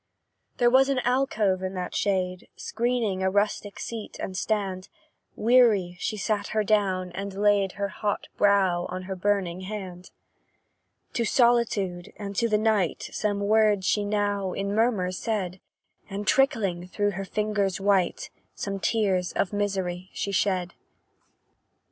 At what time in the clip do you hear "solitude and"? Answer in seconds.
11.23-12.35